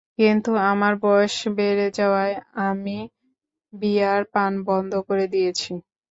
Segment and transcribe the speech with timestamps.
[0.19, 2.35] কিন্তু আমার বয়স বেড়ে যাওয়ায়
[2.67, 2.97] আমি
[3.73, 5.71] বিয়ার পান বন্ধ করে দিয়েছি।